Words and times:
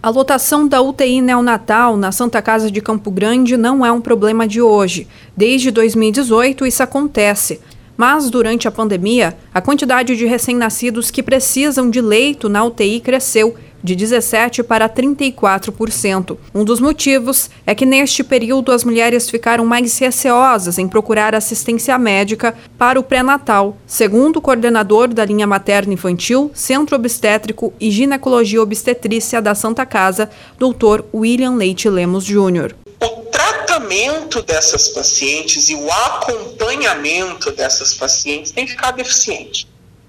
A 0.00 0.10
lotação 0.10 0.68
da 0.68 0.80
UTI 0.80 1.20
neonatal 1.20 1.96
na 1.96 2.12
Santa 2.12 2.40
Casa 2.40 2.70
de 2.70 2.80
Campo 2.80 3.10
Grande 3.10 3.56
não 3.56 3.84
é 3.84 3.90
um 3.90 4.00
problema 4.00 4.46
de 4.46 4.62
hoje. 4.62 5.08
Desde 5.36 5.72
2018 5.72 6.64
isso 6.64 6.84
acontece. 6.84 7.60
Mas 7.96 8.30
durante 8.30 8.68
a 8.68 8.70
pandemia, 8.70 9.36
a 9.52 9.60
quantidade 9.60 10.14
de 10.14 10.24
recém-nascidos 10.24 11.10
que 11.10 11.20
precisam 11.20 11.90
de 11.90 12.00
leito 12.00 12.48
na 12.48 12.62
UTI 12.62 13.00
cresceu 13.00 13.56
de 13.82 13.96
17% 13.96 14.62
para 14.62 14.88
34%. 14.88 16.36
Um 16.54 16.64
dos 16.64 16.80
motivos 16.80 17.50
é 17.66 17.74
que 17.74 17.86
neste 17.86 18.22
período 18.24 18.72
as 18.72 18.84
mulheres 18.84 19.28
ficaram 19.30 19.64
mais 19.64 19.98
receosas 19.98 20.78
em 20.78 20.88
procurar 20.88 21.34
assistência 21.34 21.98
médica 21.98 22.54
para 22.76 22.98
o 22.98 23.02
pré-natal, 23.02 23.76
segundo 23.86 24.36
o 24.36 24.42
coordenador 24.42 25.08
da 25.08 25.24
linha 25.24 25.46
materno-infantil, 25.46 26.50
Centro 26.54 26.96
Obstétrico 26.96 27.72
e 27.80 27.90
Ginecologia 27.90 28.62
Obstetrícia 28.62 29.40
da 29.40 29.54
Santa 29.54 29.86
Casa, 29.86 30.30
Dr. 30.58 31.04
William 31.14 31.54
Leite 31.54 31.88
Lemos 31.88 32.24
Júnior 32.24 32.74
o 33.00 33.22
tratamento 33.30 34.42
dessas 34.42 34.88
pacientes 34.88 35.68
e 35.68 35.74
o 35.74 35.90
acompanhamento 35.90 37.52
dessas 37.52 37.94
pacientes 37.94 38.50
tem 38.50 38.66
ficado 38.66 38.96
deficiente. 38.96 39.68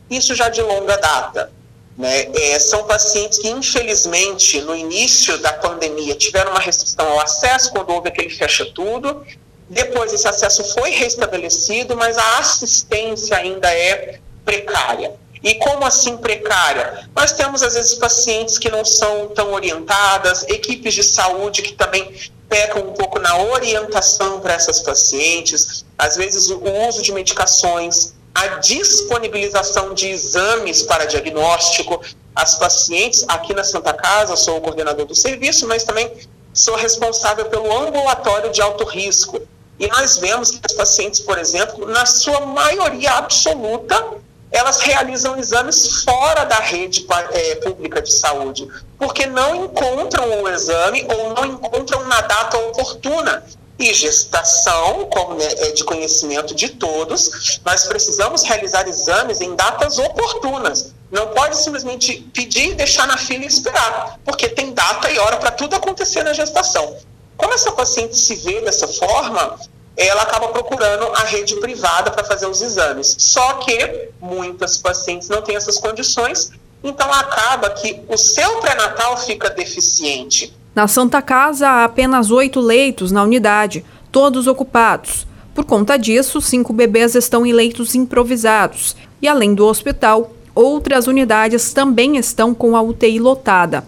Isso 0.10 0.34
já 0.34 0.50
de 0.50 0.62
longa 0.62 0.98
data. 0.98 1.52
Né? 2.00 2.32
É, 2.34 2.58
são 2.60 2.86
pacientes 2.86 3.40
que, 3.40 3.50
infelizmente, 3.50 4.62
no 4.62 4.74
início 4.74 5.38
da 5.40 5.52
pandemia, 5.52 6.16
tiveram 6.16 6.52
uma 6.52 6.60
restrição 6.62 7.06
ao 7.06 7.20
acesso, 7.20 7.74
quando 7.74 7.90
houve 7.90 8.08
aquele 8.08 8.30
fecha 8.30 8.66
tudo. 8.74 9.22
Depois, 9.70 10.14
esse 10.14 10.26
acesso 10.26 10.64
foi 10.74 10.92
restabelecido, 10.92 11.98
mas 11.98 12.18
a 12.18 12.40
assistência 12.40 13.36
ainda 13.36 13.70
é 13.70 14.18
precária. 14.46 15.14
E 15.44 15.56
como 15.56 15.86
assim 15.86 16.16
precária? 16.16 17.10
Nós 17.14 17.34
temos, 17.34 17.62
às 17.62 17.74
vezes, 17.74 17.94
pacientes 17.96 18.58
que 18.58 18.70
não 18.70 18.86
são 18.86 19.28
tão 19.36 19.52
orientadas, 19.52 20.44
equipes 20.48 20.94
de 20.94 21.04
saúde 21.04 21.62
que 21.62 21.74
também 21.74 22.14
pecam 22.48 22.82
um 22.82 22.94
pouco 22.94 23.20
na 23.20 23.38
orientação 23.38 24.40
para 24.40 24.54
essas 24.54 24.80
pacientes, 24.80 25.86
às 25.98 26.16
vezes 26.16 26.50
o 26.50 26.64
uso 26.88 27.02
de 27.02 27.12
medicações 27.12 28.14
a 28.40 28.48
disponibilização 28.60 29.94
de 29.94 30.08
exames 30.08 30.82
para 30.82 31.04
diagnóstico. 31.06 32.02
As 32.34 32.56
pacientes, 32.56 33.26
aqui 33.28 33.54
na 33.54 33.66
Santa 33.66 33.94
Casa, 33.94 34.38
sou 34.38 34.58
o 34.58 34.62
coordenador 34.62 35.06
do 35.06 35.14
serviço, 35.14 35.68
mas 35.68 35.84
também 35.84 36.10
sou 36.54 36.76
responsável 36.76 37.46
pelo 37.46 37.70
ambulatório 37.78 38.50
de 38.50 38.62
alto 38.62 38.86
risco. 38.86 39.42
E 39.78 39.88
nós 39.88 40.18
vemos 40.18 40.52
que 40.52 40.60
as 40.64 40.72
pacientes, 40.72 41.20
por 41.20 41.38
exemplo, 41.38 41.86
na 41.86 42.06
sua 42.06 42.46
maioria 42.46 43.12
absoluta, 43.12 44.08
elas 44.52 44.80
realizam 44.80 45.38
exames 45.38 46.04
fora 46.04 46.46
da 46.46 46.60
rede 46.60 47.06
é, 47.32 47.56
pública 47.56 48.02
de 48.02 48.12
saúde, 48.12 48.68
porque 48.98 49.26
não 49.26 49.66
encontram 49.66 50.42
o 50.42 50.48
exame 50.48 51.06
ou 51.10 51.34
não 51.34 51.46
encontram 51.46 52.06
na 52.06 52.22
data 52.22 52.58
oportuna. 52.58 53.44
E 53.80 53.94
gestação, 53.94 55.06
como 55.06 55.42
é 55.42 55.72
de 55.72 55.86
conhecimento 55.86 56.54
de 56.54 56.68
todos, 56.68 57.60
nós 57.66 57.86
precisamos 57.86 58.44
realizar 58.44 58.86
exames 58.90 59.40
em 59.40 59.56
datas 59.56 59.98
oportunas. 59.98 60.94
Não 61.10 61.28
pode 61.30 61.56
simplesmente 61.58 62.20
pedir 62.34 62.76
deixar 62.76 63.08
na 63.08 63.16
fila 63.16 63.46
e 63.46 63.48
esperar, 63.48 64.20
porque 64.26 64.50
tem 64.50 64.74
data 64.74 65.10
e 65.10 65.18
hora 65.18 65.38
para 65.38 65.52
tudo 65.52 65.78
acontecer 65.78 66.24
na 66.24 66.34
gestação. 66.34 66.98
Como 67.38 67.54
essa 67.54 67.72
paciente 67.72 68.18
se 68.18 68.36
vê 68.36 68.60
dessa 68.60 68.86
forma, 68.86 69.58
ela 69.96 70.24
acaba 70.24 70.50
procurando 70.50 71.06
a 71.16 71.24
rede 71.24 71.56
privada 71.56 72.12
para 72.12 72.26
fazer 72.26 72.48
os 72.48 72.62
exames. 72.62 73.16
Só 73.18 73.54
que 73.54 74.10
muitas 74.20 74.78
pacientes 74.78 75.30
não 75.30 75.42
têm 75.42 75.56
essas 75.56 75.78
condições, 75.78 76.52
então 76.84 77.12
acaba 77.14 77.70
que 77.70 78.04
o 78.10 78.18
seu 78.18 78.60
pré-natal 78.60 79.18
fica 79.18 79.50
deficiente. 79.50 80.54
Na 80.76 80.88
Santa 80.88 81.22
Casa 81.22 81.68
há 81.68 81.84
apenas 81.84 82.30
oito 82.30 82.60
leitos 82.60 83.12
na 83.12 83.24
unidade, 83.24 83.84
todos 84.12 84.48
ocupados. 84.48 85.26
Por 85.54 85.66
conta 85.66 85.98
disso, 85.98 86.40
cinco 86.40 86.72
bebês 86.72 87.16
estão 87.16 87.46
em 87.46 87.52
leitos 87.52 87.96
improvisados. 87.96 88.96
E 89.22 89.28
além 89.28 89.56
do 89.56 89.66
hospital, 89.66 90.32
outras 90.54 91.08
unidades 91.08 91.74
também 91.74 92.18
estão 92.18 92.54
com 92.54 92.76
a 92.76 92.82
UTI 92.82 93.20
lotada. 93.20 93.84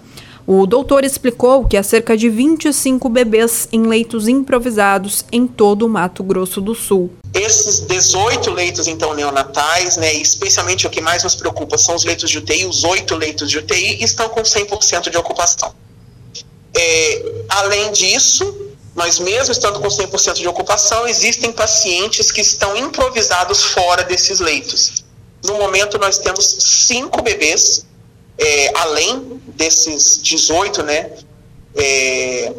O 0.45 0.65
doutor 0.65 1.05
explicou 1.05 1.65
que 1.65 1.77
há 1.77 1.83
cerca 1.83 2.17
de 2.17 2.27
25 2.27 3.07
bebês 3.07 3.69
em 3.71 3.83
leitos 3.83 4.27
improvisados 4.27 5.23
em 5.31 5.45
todo 5.45 5.85
o 5.85 5.89
Mato 5.89 6.23
Grosso 6.23 6.59
do 6.59 6.73
Sul. 6.73 7.11
Esses 7.33 7.79
18 7.81 8.51
leitos, 8.51 8.87
então, 8.87 9.13
neonatais, 9.13 9.97
né, 9.97 10.13
especialmente 10.15 10.85
o 10.87 10.89
que 10.89 10.99
mais 10.99 11.23
nos 11.23 11.35
preocupa 11.35 11.77
são 11.77 11.95
os 11.95 12.03
leitos 12.03 12.29
de 12.29 12.39
UTI, 12.39 12.65
os 12.65 12.83
oito 12.83 13.15
leitos 13.15 13.49
de 13.49 13.59
UTI 13.59 14.03
estão 14.03 14.27
com 14.29 14.41
100% 14.41 15.09
de 15.09 15.17
ocupação. 15.17 15.73
É, 16.81 17.43
além 17.47 17.91
disso, 17.91 18.43
nós 18.95 19.19
mesmo 19.19 19.51
estando 19.51 19.79
com 19.79 19.87
100% 19.87 20.33
de 20.33 20.47
ocupação, 20.47 21.07
existem 21.07 21.51
pacientes 21.51 22.31
que 22.31 22.41
estão 22.41 22.75
improvisados 22.75 23.63
fora 23.65 24.03
desses 24.03 24.39
leitos. 24.39 25.03
No 25.45 25.55
momento, 25.59 25.99
nós 25.99 26.17
temos 26.17 26.45
cinco 26.87 27.21
bebês, 27.21 27.85
é, 28.37 28.71
além 28.79 29.39
desses 29.55 30.19
18, 30.23 30.81
né? 30.81 31.11
É, 31.75 32.51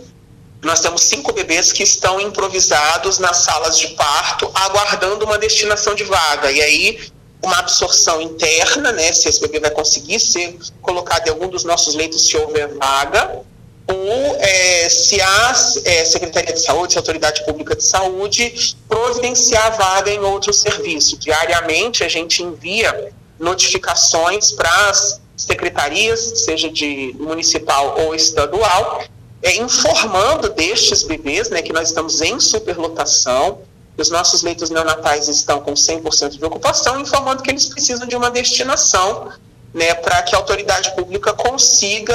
nós 0.62 0.78
temos 0.78 1.02
cinco 1.02 1.32
bebês 1.32 1.72
que 1.72 1.82
estão 1.82 2.20
improvisados 2.20 3.18
nas 3.18 3.38
salas 3.38 3.76
de 3.76 3.88
parto, 3.88 4.48
aguardando 4.54 5.24
uma 5.24 5.36
destinação 5.36 5.96
de 5.96 6.04
vaga. 6.04 6.50
E 6.52 6.62
aí, 6.62 7.00
uma 7.42 7.58
absorção 7.58 8.22
interna, 8.22 8.92
né? 8.92 9.12
Se 9.12 9.28
esse 9.28 9.40
bebê 9.40 9.58
vai 9.58 9.70
conseguir 9.70 10.20
ser 10.20 10.56
colocado 10.80 11.26
em 11.26 11.30
algum 11.30 11.48
dos 11.48 11.64
nossos 11.64 11.96
leitos, 11.96 12.28
se 12.28 12.36
houver 12.36 12.68
vaga 12.76 13.42
ou 13.86 14.36
é, 14.38 14.88
se 14.88 15.20
a 15.20 15.52
é, 15.84 16.04
Secretaria 16.04 16.52
de 16.52 16.60
Saúde, 16.60 16.92
se 16.92 16.98
a 16.98 17.00
Autoridade 17.00 17.44
Pública 17.44 17.74
de 17.74 17.84
Saúde, 17.84 18.76
providenciar 18.88 19.66
a 19.66 19.70
vaga 19.70 20.10
em 20.10 20.20
outro 20.20 20.52
serviço. 20.52 21.16
Diariamente 21.18 22.04
a 22.04 22.08
gente 22.08 22.42
envia 22.42 23.12
notificações 23.38 24.52
para 24.52 24.70
as 24.88 25.20
secretarias, 25.36 26.44
seja 26.44 26.70
de 26.70 27.14
municipal 27.18 27.96
ou 28.00 28.14
estadual, 28.14 29.04
é, 29.42 29.56
informando 29.56 30.48
destes 30.50 31.02
bebês 31.02 31.50
né, 31.50 31.62
que 31.62 31.72
nós 31.72 31.88
estamos 31.88 32.20
em 32.20 32.38
superlotação, 32.38 33.58
os 33.96 34.10
nossos 34.10 34.42
leitos 34.42 34.70
neonatais 34.70 35.28
estão 35.28 35.60
com 35.60 35.74
100% 35.74 36.38
de 36.38 36.44
ocupação, 36.44 37.00
informando 37.00 37.42
que 37.42 37.50
eles 37.50 37.66
precisam 37.66 38.06
de 38.06 38.16
uma 38.16 38.30
destinação 38.30 39.32
né, 39.74 39.94
para 39.94 40.22
que 40.22 40.34
a 40.34 40.38
autoridade 40.38 40.94
pública 40.94 41.32
consiga 41.32 42.14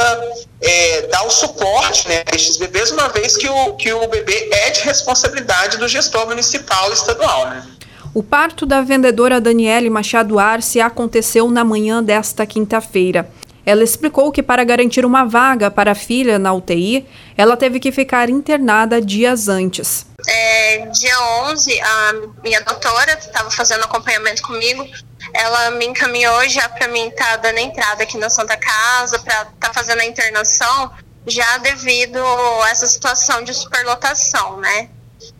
é, 0.62 1.07
dar 1.07 1.23
o 1.23 1.29
suporte 1.29 2.07
né, 2.07 2.23
a 2.31 2.35
estes 2.35 2.57
bebês, 2.57 2.91
uma 2.91 3.09
vez 3.09 3.35
que 3.35 3.50
o, 3.50 3.73
que 3.73 3.91
o 3.91 4.07
bebê 4.07 4.50
é 4.51 4.69
de 4.69 4.81
responsabilidade 4.81 5.78
do 5.78 5.88
gestor 5.88 6.28
municipal 6.28 6.90
e 6.91 6.94
estadual. 6.94 7.50
Né? 7.50 7.66
O 8.13 8.23
parto 8.23 8.66
da 8.66 8.81
vendedora 8.81 9.41
Daniele 9.41 9.90
Machado 9.90 10.40
Arce 10.40 10.79
aconteceu 10.79 11.50
na 11.50 11.63
manhã 11.63 12.03
desta 12.03 12.45
quinta-feira. 12.45 13.29
Ela 13.66 13.84
explicou 13.84 14.31
que, 14.31 14.41
para 14.41 14.63
garantir 14.63 15.06
uma 15.06 15.25
vaga 15.25 15.69
para 15.69 15.91
a 15.91 15.95
filha 15.95 16.39
na 16.39 16.53
UTI, 16.53 17.06
ela 17.38 17.57
teve 17.57 17.81
que 17.81 17.91
ficar 17.91 18.29
internada 18.29 19.01
dias 19.01 19.50
antes. 19.50 20.06
É, 20.25 20.85
dia 20.85 21.19
11, 21.50 21.81
a 21.81 22.13
minha 22.41 22.62
doutora 22.62 23.12
estava 23.19 23.51
fazendo 23.51 23.84
acompanhamento 23.84 24.41
comigo 24.41 24.88
ela 25.37 25.71
me 25.71 25.85
encaminhou 25.85 26.49
já 26.49 26.67
para 26.67 26.87
mim 26.87 27.09
estar 27.09 27.25
tá 27.25 27.37
dando 27.37 27.59
entrada 27.59 28.03
aqui 28.03 28.17
na 28.17 28.29
Santa 28.29 28.57
Casa, 28.57 29.19
para 29.19 29.43
estar 29.43 29.53
tá 29.59 29.73
fazendo 29.73 30.01
a 30.01 30.05
internação, 30.05 30.91
já 31.27 31.57
devido 31.59 32.19
a 32.63 32.69
essa 32.69 32.87
situação 32.87 33.43
de 33.43 33.53
superlotação, 33.53 34.57
né? 34.57 34.89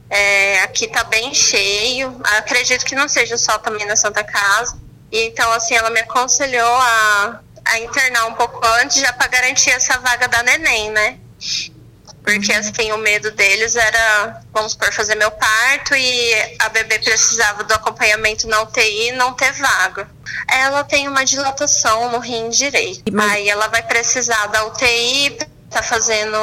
É, 0.10 0.62
aqui 0.62 0.86
está 0.86 1.04
bem 1.04 1.34
cheio, 1.34 2.22
acredito 2.38 2.86
que 2.86 2.96
não 2.96 3.08
seja 3.08 3.38
só 3.38 3.58
também 3.58 3.88
na 3.88 3.96
Santa 3.96 4.24
Casa. 4.24 4.78
E 5.12 5.26
então, 5.26 5.52
assim, 5.52 5.74
ela 5.74 5.90
me 5.90 6.02
aconselhou 6.02 6.76
a, 6.76 7.40
a 7.66 7.80
internar 7.80 8.28
um 8.28 8.34
pouco 8.34 8.64
antes, 8.80 8.98
já 8.98 9.12
para 9.14 9.28
garantir 9.28 9.72
essa 9.72 9.98
vaga 9.98 10.28
da 10.28 10.44
neném, 10.44 10.92
né? 10.92 11.18
Porque, 12.28 12.52
assim, 12.52 12.92
o 12.92 12.98
medo 12.98 13.32
deles 13.32 13.78
era, 13.78 14.42
vamos 14.54 14.74
supor, 14.74 14.92
fazer 14.92 15.16
meu 15.16 15.32
parto 15.32 15.96
e 15.96 16.34
a 16.60 16.68
bebê 16.68 17.00
precisava 17.00 17.64
do 17.64 17.74
acompanhamento 17.74 18.50
na 18.50 18.64
UTI 18.64 19.08
e 19.08 19.12
não 19.14 19.32
ter 19.32 19.54
vaga. 19.54 20.10
Ela 20.52 20.84
tem 20.84 21.08
uma 21.08 21.24
dilatação 21.24 22.12
no 22.12 22.20
rim 22.20 22.50
direito. 22.50 23.02
Mas... 23.14 23.32
Aí 23.32 23.48
ela 23.48 23.70
vai 23.70 23.82
precisar 23.82 24.48
da 24.48 24.66
UTI, 24.66 25.38
tá 25.70 25.82
fazendo 25.82 26.38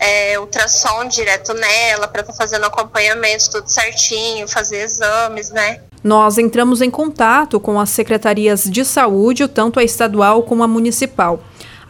é, 0.00 0.36
ultrassom 0.40 1.06
direto 1.06 1.54
nela, 1.54 2.08
para 2.08 2.22
estar 2.22 2.32
tá 2.32 2.36
fazendo 2.36 2.64
acompanhamento 2.66 3.52
tudo 3.52 3.68
certinho, 3.68 4.48
fazer 4.48 4.78
exames, 4.78 5.50
né? 5.50 5.80
Nós 6.02 6.38
entramos 6.38 6.82
em 6.82 6.90
contato 6.90 7.60
com 7.60 7.78
as 7.78 7.90
secretarias 7.90 8.64
de 8.64 8.84
saúde, 8.84 9.46
tanto 9.46 9.78
a 9.78 9.84
estadual 9.84 10.42
como 10.42 10.64
a 10.64 10.66
municipal. 10.66 11.40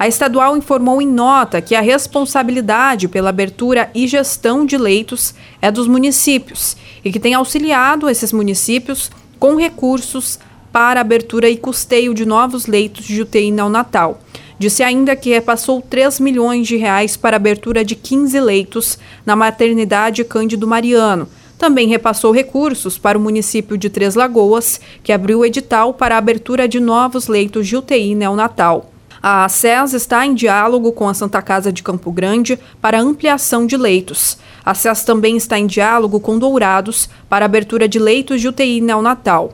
A 0.01 0.09
estadual 0.09 0.57
informou 0.57 1.03
em 1.03 1.07
nota 1.07 1.61
que 1.61 1.75
a 1.75 1.83
responsabilidade 1.83 3.07
pela 3.07 3.29
abertura 3.29 3.91
e 3.95 4.09
gestão 4.09 4.65
de 4.65 4.79
leitos 4.79 5.35
é 5.61 5.71
dos 5.71 5.87
municípios 5.87 6.75
e 7.05 7.13
que 7.13 7.21
tem 7.21 7.35
auxiliado 7.35 8.09
esses 8.09 8.33
municípios 8.33 9.11
com 9.39 9.57
recursos 9.57 10.39
para 10.73 11.03
abertura 11.03 11.51
e 11.51 11.57
custeio 11.59 12.15
de 12.15 12.25
novos 12.25 12.65
leitos 12.65 13.05
de 13.05 13.21
UTI 13.21 13.51
neonatal. 13.51 14.23
Disse 14.59 14.83
ainda 14.83 15.15
que 15.15 15.35
repassou 15.35 15.83
3 15.83 16.19
milhões 16.19 16.67
de 16.67 16.79
reais 16.79 17.15
para 17.15 17.37
abertura 17.37 17.85
de 17.85 17.95
15 17.95 18.41
leitos 18.41 18.99
na 19.27 19.37
maternidade 19.37 20.25
Cândido 20.25 20.67
Mariano. 20.67 21.29
Também 21.59 21.89
repassou 21.89 22.33
recursos 22.33 22.97
para 22.97 23.19
o 23.19 23.21
município 23.21 23.77
de 23.77 23.91
Três 23.91 24.15
Lagoas, 24.15 24.81
que 25.05 25.13
abriu 25.13 25.45
edital 25.45 25.93
para 25.93 26.15
a 26.15 26.19
abertura 26.19 26.67
de 26.67 26.81
novos 26.81 27.29
leitos 27.29 27.69
de 27.69 27.77
UTI 27.77 28.15
neonatal. 28.15 28.90
A 29.23 29.47
SES 29.51 29.93
está 29.93 30.25
em 30.25 30.35
diálogo 30.35 30.93
com 30.93 31.07
a 31.07 31.13
Santa 31.13 31.43
Casa 31.43 31.71
de 31.71 31.83
Campo 31.83 32.11
Grande 32.11 32.59
para 32.81 32.99
ampliação 32.99 33.67
de 33.67 33.77
leitos. 33.77 34.39
A 34.65 34.75
SES 34.75 35.05
também 35.05 35.37
está 35.37 35.59
em 35.59 35.67
diálogo 35.67 36.19
com 36.21 36.39
Dourados 36.39 37.07
para 37.29 37.45
abertura 37.45 37.87
de 37.87 37.99
leitos 37.99 38.41
de 38.41 38.49
UTI 38.49 38.81
neonatal. 38.81 39.53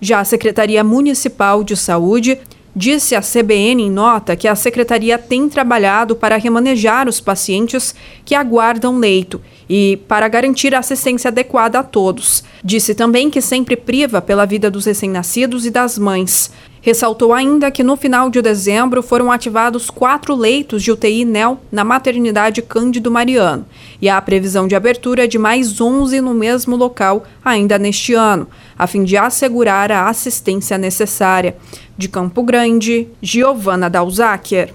Já 0.00 0.20
a 0.20 0.24
Secretaria 0.24 0.84
Municipal 0.84 1.64
de 1.64 1.76
Saúde 1.76 2.38
disse 2.74 3.16
à 3.16 3.20
CBN 3.20 3.82
em 3.82 3.90
nota 3.90 4.36
que 4.36 4.46
a 4.46 4.54
secretaria 4.54 5.18
tem 5.18 5.48
trabalhado 5.48 6.14
para 6.14 6.36
remanejar 6.36 7.08
os 7.08 7.20
pacientes 7.20 7.94
que 8.24 8.36
aguardam 8.36 8.98
leito 8.98 9.40
e 9.74 9.96
para 10.06 10.28
garantir 10.28 10.74
assistência 10.74 11.28
adequada 11.28 11.78
a 11.78 11.82
todos. 11.82 12.44
Disse 12.62 12.94
também 12.94 13.30
que 13.30 13.40
sempre 13.40 13.74
priva 13.74 14.20
pela 14.20 14.44
vida 14.44 14.70
dos 14.70 14.84
recém-nascidos 14.84 15.64
e 15.64 15.70
das 15.70 15.96
mães. 15.96 16.52
Ressaltou 16.82 17.32
ainda 17.32 17.70
que 17.70 17.82
no 17.82 17.96
final 17.96 18.28
de 18.28 18.42
dezembro 18.42 19.02
foram 19.02 19.32
ativados 19.32 19.88
quatro 19.88 20.34
leitos 20.34 20.82
de 20.82 20.92
UTI 20.92 21.24
NEL 21.24 21.58
na 21.72 21.84
maternidade 21.84 22.60
Cândido 22.60 23.10
Mariano 23.10 23.64
e 23.98 24.10
há 24.10 24.18
a 24.18 24.20
previsão 24.20 24.68
de 24.68 24.74
abertura 24.74 25.26
de 25.26 25.38
mais 25.38 25.80
11 25.80 26.20
no 26.20 26.34
mesmo 26.34 26.76
local 26.76 27.24
ainda 27.42 27.78
neste 27.78 28.12
ano, 28.12 28.48
a 28.78 28.86
fim 28.86 29.04
de 29.04 29.16
assegurar 29.16 29.90
a 29.90 30.06
assistência 30.06 30.76
necessária. 30.76 31.56
De 31.96 32.08
Campo 32.08 32.42
Grande, 32.42 33.08
Giovana 33.22 33.88
Dalzáquer. 33.88 34.70